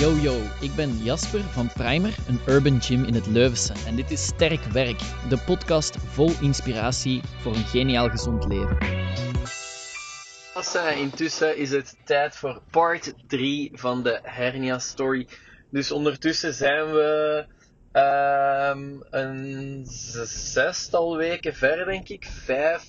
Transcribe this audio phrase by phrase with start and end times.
[0.00, 3.72] Yo yo, ik ben Jasper van Primer, een urban gym in het Leuvense.
[3.86, 4.98] En dit is Sterk Werk,
[5.28, 8.78] de podcast vol inspiratie voor een geniaal gezond leven.
[10.96, 15.28] Intussen is het tijd voor part 3 van de hernia story.
[15.70, 17.44] Dus ondertussen zijn we
[17.92, 19.86] um, een
[20.26, 22.24] zestal weken ver, denk ik.
[22.24, 22.82] Vijf,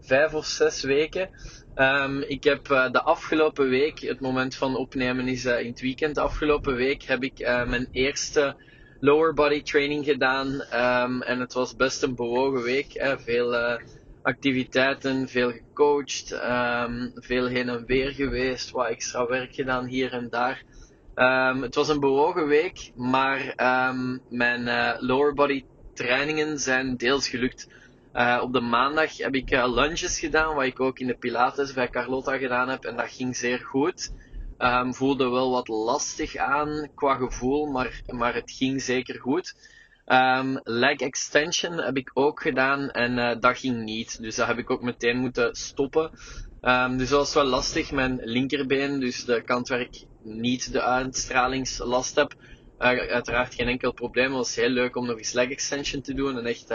[0.00, 1.30] vijf of zes weken.
[1.74, 5.80] Um, ik heb uh, de afgelopen week, het moment van opnemen is uh, in het
[5.80, 6.14] weekend.
[6.14, 8.56] De afgelopen week heb ik uh, mijn eerste
[9.00, 10.46] lower body training gedaan.
[10.74, 12.92] Um, en het was best een bewogen week.
[12.92, 13.18] Hè.
[13.18, 13.78] Veel
[14.22, 20.28] activiteiten, veel gecoacht, um, veel heen en weer geweest, wat extra werk gedaan hier en
[20.30, 20.62] daar.
[21.60, 23.52] het was een bewogen week, maar
[24.28, 24.64] mijn
[24.98, 25.64] lower body
[25.94, 27.68] trainingen zijn deels gelukt.
[28.14, 31.72] Uh, op de maandag heb ik uh, lunges gedaan, wat ik ook in de Pilates
[31.72, 32.84] bij Carlotta gedaan heb.
[32.84, 34.12] En dat ging zeer goed.
[34.58, 39.54] Um, voelde wel wat lastig aan qua gevoel, maar, maar het ging zeker goed.
[40.06, 44.22] Um, leg extension heb ik ook gedaan en uh, dat ging niet.
[44.22, 46.10] Dus dat heb ik ook meteen moeten stoppen.
[46.62, 47.92] Um, dus dat was wel lastig.
[47.92, 52.34] Mijn linkerbeen, dus de kant waar ik niet de uitstralingslast heb,
[52.78, 54.26] uiteraard geen enkel probleem.
[54.26, 56.68] Het was heel leuk om nog eens leg extension te doen en echt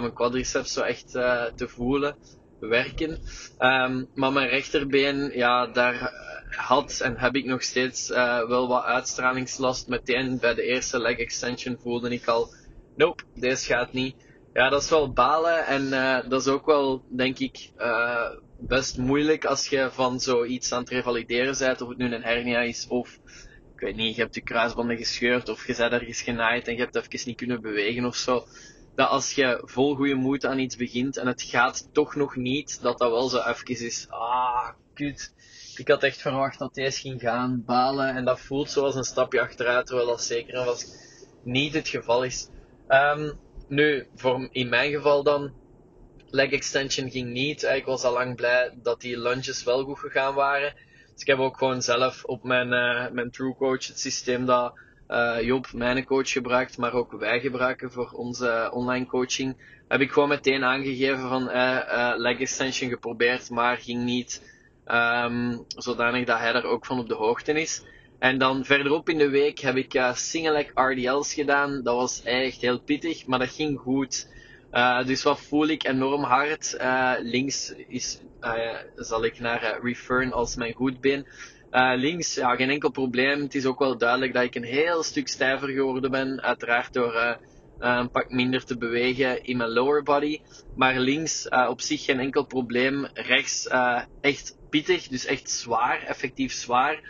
[0.00, 2.16] mijn quadriceps zo echt uh, te voelen
[2.60, 3.10] werken.
[3.58, 6.12] Um, maar mijn rechterbeen, ja, daar
[6.48, 9.88] had en heb ik nog steeds uh, wel wat uitstralingslast.
[9.88, 12.54] Meteen bij de eerste leg extension voelde ik al,
[12.96, 14.16] nope, deze gaat niet.
[14.52, 15.90] Ja, dat is wel balen en
[16.28, 17.70] dat is ook wel, denk ik,
[18.58, 22.60] best moeilijk als je van zoiets aan het revalideren bent, of het nu een hernia
[22.60, 23.18] is of
[23.74, 26.80] ik weet niet, je hebt je kruisbanden gescheurd of je bent ergens genaaid en je
[26.80, 28.44] hebt even niet kunnen bewegen of zo
[28.94, 32.82] dat als je vol goede moed aan iets begint en het gaat toch nog niet,
[32.82, 34.06] dat dat wel zo even is.
[34.08, 35.34] Ah, kut.
[35.76, 38.14] Ik had echt verwacht dat deze ging gaan, balen.
[38.16, 40.86] En dat voelt zoals een stapje achteruit, terwijl dat zeker was
[41.42, 42.48] niet het geval is.
[42.88, 43.38] Um,
[43.68, 45.52] nu, voor, in mijn geval dan,
[46.30, 47.62] leg extension ging niet.
[47.62, 50.74] Ik was al lang blij dat die lunges wel goed gegaan waren.
[51.12, 54.78] Dus ik heb ook gewoon zelf op mijn, uh, mijn True Coach het systeem dat
[55.40, 59.56] Job, mijn coach, gebruikt, maar ook wij gebruiken voor onze online coaching,
[59.88, 64.50] heb ik gewoon meteen aangegeven van uh, uh, leg extension geprobeerd, maar ging niet.
[64.86, 67.82] Um, zodanig dat hij er ook van op de hoogte is.
[68.18, 71.82] En dan verderop in de week heb ik uh, single leg RDL's gedaan.
[71.82, 74.28] Dat was echt heel pittig, maar dat ging goed.
[75.06, 76.76] Dus wat voel ik enorm hard?
[77.22, 78.20] Links is,
[78.96, 81.26] zal ik naar referen als mijn goedbeen.
[81.72, 83.40] Uh, links, ja, geen enkel probleem.
[83.40, 86.42] Het is ook wel duidelijk dat ik een heel stuk stijver geworden ben.
[86.42, 87.34] Uiteraard door uh,
[87.78, 90.40] een pak minder te bewegen in mijn lower body.
[90.76, 93.06] Maar links op zich geen enkel probleem.
[93.14, 93.68] Rechts
[94.20, 97.00] echt pittig, dus echt zwaar, effectief zwaar.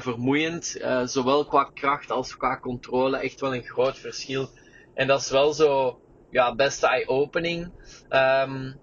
[0.00, 3.16] vermoeiend, zowel qua kracht als qua controle.
[3.16, 4.50] Echt wel een groot verschil.
[4.94, 7.72] En dat is wel zo, ja, best eye-opening.
[8.10, 8.80] Um,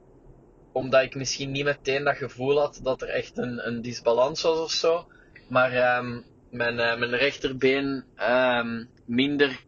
[0.79, 4.59] omdat ik misschien niet meteen dat gevoel had dat er echt een, een disbalans was
[4.59, 5.07] of zo.
[5.47, 9.59] Maar um, mijn, uh, mijn rechterbeen um, minder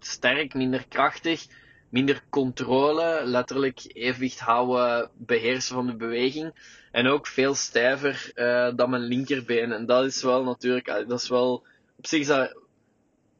[0.00, 1.46] sterk, minder krachtig,
[1.88, 6.54] minder controle, letterlijk evenwicht houden, beheersen van de beweging.
[6.92, 9.72] En ook veel stijver uh, dan mijn linkerbeen.
[9.72, 11.66] En dat is wel natuurlijk, dat is wel,
[11.96, 12.56] op zich is dat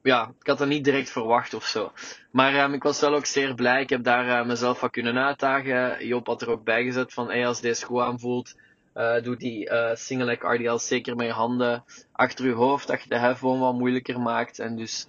[0.09, 1.93] ja, ik had dat niet direct verwacht of zo.
[2.31, 3.83] Maar um, ik was wel ook zeer blij.
[3.83, 6.07] Ik heb daar uh, mezelf van kunnen uitdagen.
[6.07, 8.57] Joop had er ook bij gezet van, hey, als deze goed aanvoelt,
[8.95, 13.03] uh, doe die uh, single leg RDL zeker met je handen achter je hoofd, dat
[13.03, 14.59] je de hefboom wat moeilijker maakt.
[14.59, 15.09] En dus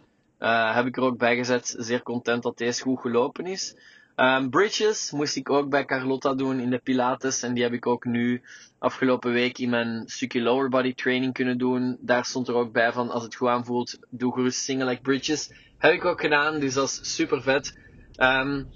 [0.73, 3.75] heb ik er ook bij gezet, zeer content dat deze goed gelopen is.
[4.19, 7.43] Um, bridges moest ik ook bij Carlotta doen in de Pilates.
[7.43, 8.41] En die heb ik ook nu
[8.79, 11.97] afgelopen week in mijn stukje lower body training kunnen doen.
[11.99, 15.51] Daar stond er ook bij van als het goed aanvoelt, doe gerust single leg bridges.
[15.77, 17.77] Heb ik ook gedaan, dus dat is super vet.
[18.17, 18.67] Um,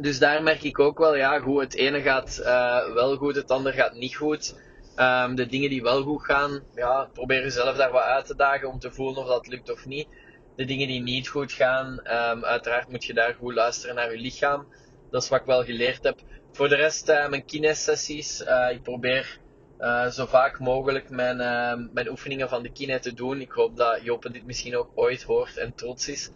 [0.00, 3.50] dus daar merk ik ook wel, ja, hoe het ene gaat uh, wel goed, het
[3.50, 4.54] andere gaat niet goed.
[4.96, 8.68] Um, de dingen die wel goed gaan, ja, probeer jezelf daar wat uit te dagen
[8.68, 10.08] om te voelen of dat lukt of niet
[10.56, 14.18] de dingen die niet goed gaan, um, uiteraard moet je daar goed luisteren naar je
[14.18, 14.66] lichaam.
[15.10, 16.18] Dat is wat ik wel geleerd heb.
[16.52, 18.40] Voor de rest, uh, mijn kines-sessies.
[18.40, 19.38] Uh, ik probeer
[19.78, 23.40] uh, zo vaak mogelijk mijn, uh, mijn oefeningen van de kine te doen.
[23.40, 26.30] Ik hoop dat Joppe dit misschien ook ooit hoort en trots is.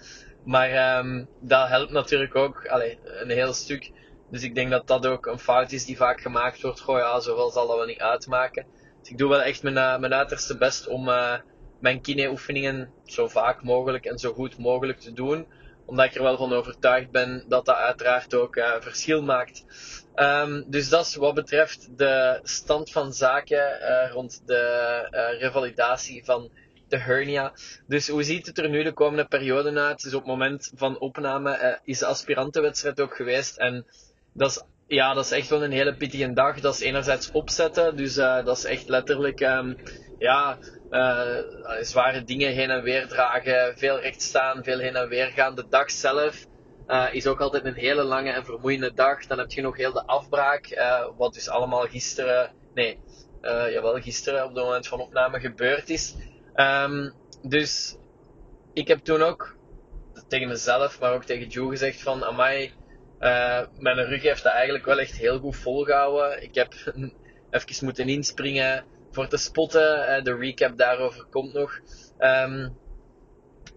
[0.44, 3.90] Maar um, dat helpt natuurlijk ook allee, een heel stuk.
[4.30, 6.80] Dus ik denk dat dat ook een fout is die vaak gemaakt wordt.
[6.80, 8.66] Goh ja, zoveel zal dat wel niet uitmaken.
[9.00, 11.10] Dus ik doe wel echt mijn, mijn uiterste best om
[11.80, 15.46] mijn kine-oefeningen zo vaak mogelijk en zo goed mogelijk te doen.
[15.86, 19.64] Omdat ik er wel van overtuigd ben dat dat uiteraard ook uh, verschil maakt.
[20.14, 26.24] Um, dus dat is wat betreft de stand van zaken uh, rond de uh, revalidatie
[26.24, 26.50] van
[26.88, 27.52] de hernia.
[27.86, 30.02] Dus hoe ziet het er nu de komende periode uit?
[30.02, 33.56] Dus op het moment van opname is de aspirantenwedstrijd ook geweest.
[33.56, 33.86] En
[34.32, 36.60] dat is, ja, dat is echt wel een hele pittige dag.
[36.60, 39.76] Dat is enerzijds opzetten, dus dat is echt letterlijk um,
[40.20, 40.58] ja,
[40.90, 41.36] uh,
[41.80, 45.54] zware dingen heen en weer dragen, veel recht staan, veel heen en weer gaan.
[45.54, 46.46] De dag zelf
[46.86, 49.26] uh, is ook altijd een hele lange en vermoeiende dag.
[49.26, 52.98] Dan heb je nog heel de afbraak, uh, wat dus allemaal gisteren, nee,
[53.42, 56.14] jawel, gisteren op het moment van opname gebeurd is.
[56.54, 57.12] Um,
[57.42, 57.96] dus
[58.72, 59.56] ik heb toen ook
[60.28, 62.72] tegen mezelf, maar ook tegen Joe gezegd van, amai,
[63.78, 66.42] mijn rug heeft dat eigenlijk wel echt heel goed volgehouden.
[66.42, 66.74] Ik heb
[67.50, 70.24] even moeten inspringen voor te spotten.
[70.24, 71.80] De recap daarover komt nog.
[72.18, 72.76] Um,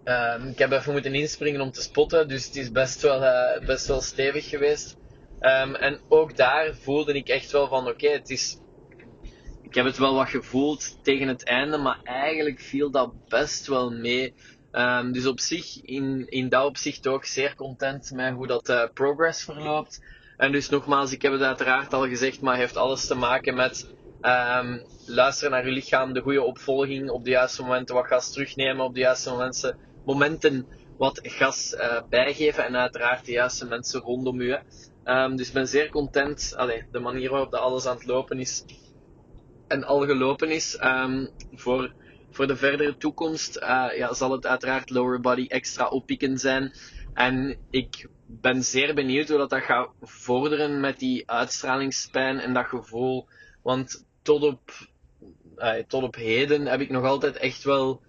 [0.04, 3.66] um, ik heb even moeten inspringen om te spotten, dus het is best wel, uh,
[3.66, 4.98] best wel stevig geweest.
[5.40, 8.58] Um, en ook daar voelde ik echt wel van, oké, het is
[9.62, 13.92] ik heb het wel wat gevoeld tegen het einde, maar eigenlijk viel dat best wel
[13.92, 14.34] mee.
[15.12, 19.44] Dus op zich, in, in dat opzicht ook zeer content met hoe dat uh, progress
[19.44, 20.04] verloopt.
[20.38, 23.94] En dus nogmaals, ik heb het uiteraard al gezegd, maar heeft alles te maken met
[24.24, 28.86] um, luisteren naar je lichaam, de goede opvolging, op de juiste momenten wat gas terugnemen,
[28.86, 30.68] op de juiste momenten, momenten
[30.98, 34.58] wat gas uh, bijgeven en uiteraard de juiste mensen rondom u.
[35.06, 36.54] Um, dus ik ben zeer content.
[36.56, 38.66] Allee, de manier waarop dat alles aan het lopen is,
[39.68, 40.80] en al gelopen is.
[40.84, 41.94] Um, voor,
[42.32, 46.74] voor de verdere toekomst uh, ja, zal het uiteraard lower body extra oppikken zijn.
[47.14, 52.66] En ik ben zeer benieuwd hoe dat, dat gaat vorderen met die uitstralingspijn en dat
[52.66, 53.28] gevoel.
[53.62, 54.72] Want tot op,
[55.88, 58.02] tot op heden heb ik nog altijd echt wel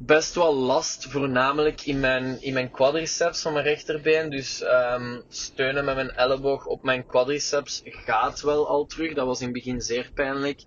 [0.00, 4.30] best wel last, voornamelijk in mijn, in mijn quadriceps van mijn rechterbeen.
[4.30, 9.14] Dus um, steunen met mijn elleboog op mijn quadriceps gaat wel al terug.
[9.14, 10.62] Dat was in het begin zeer pijnlijk.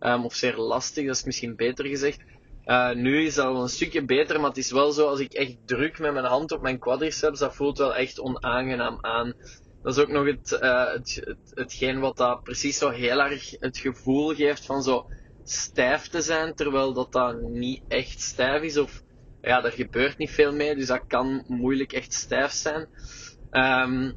[0.00, 2.20] Um, of zeer lastig, dat is misschien beter gezegd.
[2.64, 5.32] Uh, nu is dat wel een stukje beter, maar het is wel zo als ik
[5.32, 9.34] echt druk met mijn hand op mijn quadriceps, dat voelt wel echt onaangenaam aan.
[9.84, 13.50] Dat is ook nog het, uh, het, het, hetgeen wat dat precies zo heel erg
[13.60, 15.10] het gevoel geeft van zo
[15.44, 18.78] stijf te zijn, terwijl dat dat niet echt stijf is.
[18.78, 19.02] Of
[19.42, 22.88] ja, er gebeurt niet veel mee, dus dat kan moeilijk echt stijf zijn.
[23.50, 24.16] Um,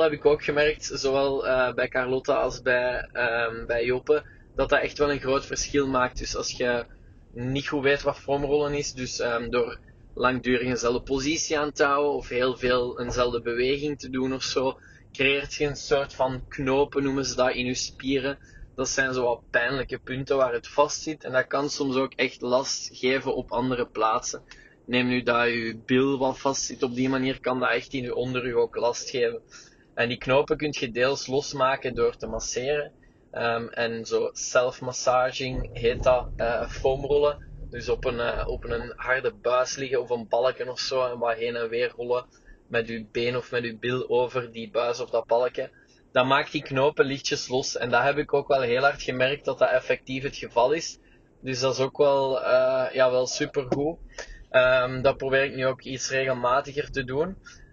[0.00, 4.24] heb ik ook gemerkt, zowel uh, bij Carlotta als bij, um, bij Joppe,
[4.54, 6.18] dat dat echt wel een groot verschil maakt.
[6.18, 6.86] Dus als je
[7.32, 9.78] niet goed weet wat foamrollen is, dus um, door
[10.14, 14.78] langdurig eenzelfde positie aan te houden of heel veel eenzelfde beweging te doen of zo,
[15.12, 18.38] creëert je een soort van knopen, noemen ze dat, in je spieren
[18.74, 21.24] dat zijn zo wat pijnlijke punten waar het vast zit.
[21.24, 24.42] En dat kan soms ook echt last geven op andere plaatsen.
[24.86, 28.02] Neem nu dat je bil wat vast zit, op die manier kan dat echt in
[28.02, 29.42] je onderrug ook last geven.
[29.94, 32.92] En die knopen kun je deels losmaken door te masseren.
[33.32, 37.38] Um, en zo self-massaging heet dat, uh, foamrollen.
[37.74, 41.18] Dus op een, uh, op een harde buis liggen of een balken of zo en
[41.18, 42.26] wat heen en weer rollen
[42.68, 45.70] met je been of met je bil over die buis of dat balken
[46.14, 47.76] dan maakt die knopen lichtjes los.
[47.76, 50.98] En dat heb ik ook wel heel hard gemerkt dat dat effectief het geval is.
[51.40, 53.98] Dus dat is ook wel, uh, ja, wel super goed.
[54.50, 57.26] Um, dat probeer ik nu ook iets regelmatiger te doen.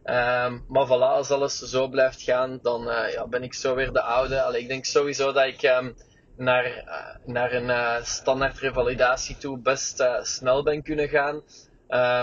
[0.03, 3.91] Um, maar voilà, als alles zo blijft gaan, dan uh, ja, ben ik zo weer
[3.91, 4.41] de oude.
[4.41, 5.95] Allee, ik denk sowieso dat ik um,
[6.35, 11.35] naar, uh, naar een uh, standaard revalidatie toe best snel ben kunnen gaan.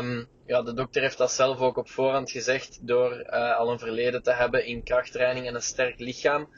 [0.02, 4.22] Um, ja, de dokter heeft dat zelf ook op voorhand gezegd door al een verleden
[4.22, 6.48] te hebben in krachttraining en een sterk lichaam.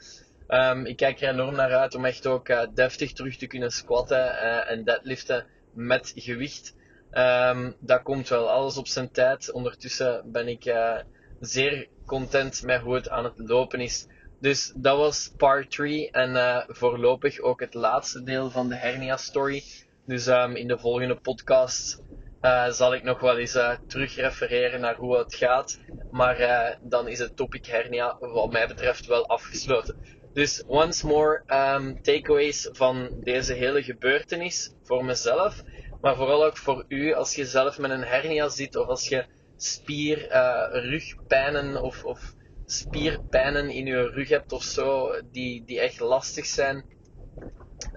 [0.47, 4.37] Um, ik kijk er enorm naar uit om echt ook deftig terug te kunnen squatten
[4.67, 6.75] en deadliften met gewicht.
[7.11, 9.51] Um, dat komt wel alles op zijn tijd.
[9.51, 10.75] Ondertussen ben ik
[11.39, 14.07] zeer content met hoe het aan het lopen is.
[14.41, 19.63] Dus dat was part 3 en voorlopig ook het laatste deel van de hernia story.
[20.05, 22.03] Dus um, in de volgende podcast
[22.41, 25.79] uh, zal ik nog wel eens uh, naar hoe het gaat.
[26.11, 29.95] Maar dan is het topic hernia wat mij betreft wel afgesloten.
[30.33, 35.63] Dus once more um, takeaways van deze hele gebeurtenis voor mezelf.
[36.01, 39.25] Maar vooral ook voor u als je zelf met een hernia zit of als je
[39.57, 40.27] spier,
[40.71, 42.33] rugpijnen of, of
[42.65, 46.85] spierpijnen in je rug hebt of zo die, die echt lastig zijn.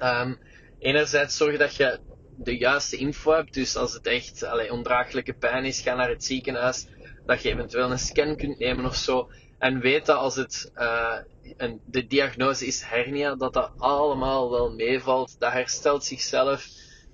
[0.02, 0.38] Um,
[0.78, 2.00] enerzijds zorg dat je
[2.36, 3.54] de juiste info hebt.
[3.54, 6.86] Dus als het echt allee, ondraaglijke pijn is, ga naar het ziekenhuis.
[7.26, 9.30] Dat je eventueel een scan kunt nemen of zo.
[9.58, 11.18] En weet dat als het, uh,
[11.56, 15.36] een, de diagnose is hernia, dat dat allemaal wel meevalt.
[15.38, 16.66] Dat herstelt zichzelf.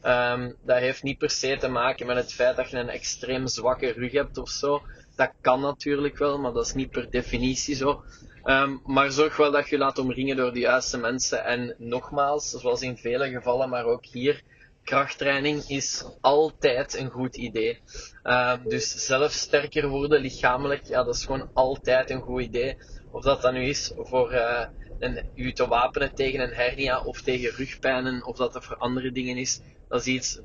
[0.02, 3.46] Um, dat heeft niet per se te maken met het feit dat je een extreem
[3.46, 4.82] zwakke rug hebt of zo.
[5.20, 8.02] Dat kan natuurlijk wel, maar dat is niet per definitie zo.
[8.44, 11.44] Um, maar zorg wel dat je laat omringen door de juiste mensen.
[11.44, 14.42] En nogmaals, zoals in vele gevallen, maar ook hier,
[14.84, 17.80] krachttraining is altijd een goed idee.
[18.22, 22.76] Ehm, dus zelf sterker worden lichamelijk, ja, dat is gewoon altijd een goed idee.
[23.10, 24.64] Of dat dan nu is voor uh,
[24.98, 29.12] een, u te wapenen tegen een hernia of tegen rugpijnen, of dat dat voor andere
[29.12, 29.60] dingen is.
[29.88, 30.40] Dat is iets,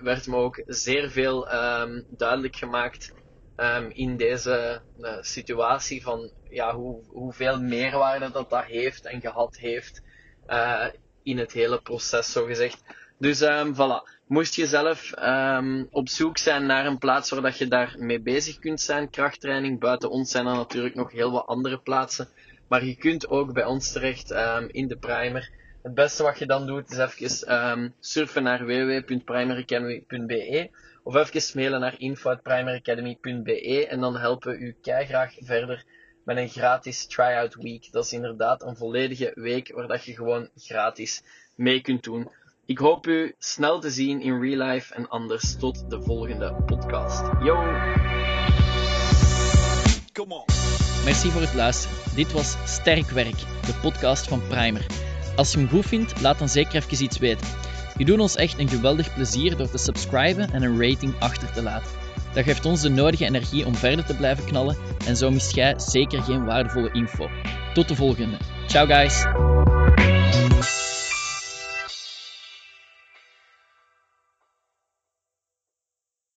[0.00, 3.12] werd me ook zeer veel um, duidelijk gemaakt
[3.60, 9.56] um, in deze uh, situatie van ja, hoe, hoeveel meerwaarde dat dat heeft en gehad
[9.56, 10.02] heeft
[10.48, 10.86] uh,
[11.22, 12.82] in het hele proces, zo gezegd.
[13.18, 14.18] Dus um, voilà.
[14.26, 18.20] Moest je zelf um, op zoek zijn naar een plaats waar dat je daar mee
[18.20, 22.28] bezig kunt zijn, krachttraining, buiten ons zijn er natuurlijk nog heel wat andere plaatsen.
[22.68, 24.30] Maar je kunt ook bij ons terecht
[24.66, 25.50] in de primer.
[25.82, 30.70] Het beste wat je dan doet is even surfen naar www.primeracademy.be
[31.10, 35.84] of even mailen naar info.primeracademy.be en dan helpen we u graag verder
[36.24, 37.88] met een gratis tryout week.
[37.92, 41.22] Dat is inderdaad een volledige week waar dat je gewoon gratis
[41.54, 42.30] mee kunt doen.
[42.66, 47.22] Ik hoop u snel te zien in real life en anders tot de volgende podcast.
[47.42, 47.54] Yo!
[50.12, 50.44] Come on.
[51.04, 51.96] Merci voor het luisteren.
[52.14, 54.86] Dit was Sterk Werk, de podcast van Primer.
[55.36, 57.46] Als je hem goed vindt, laat dan zeker even iets weten.
[58.00, 61.62] Je doet ons echt een geweldig plezier door te subscriben en een rating achter te
[61.62, 61.90] laten.
[62.34, 64.76] Dat geeft ons de nodige energie om verder te blijven knallen
[65.06, 67.28] en zo mist jij zeker geen waardevolle info.
[67.74, 68.36] Tot de volgende.
[68.66, 69.24] Ciao guys!